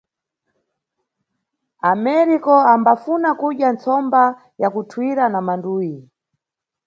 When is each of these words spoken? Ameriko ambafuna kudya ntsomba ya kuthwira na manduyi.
Ameriko 1.91 2.53
ambafuna 2.73 3.29
kudya 3.39 3.69
ntsomba 3.73 4.21
ya 4.61 4.69
kuthwira 4.73 5.23
na 5.33 5.39
manduyi. 5.45 5.97